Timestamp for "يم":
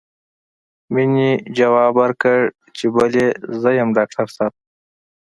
3.79-3.89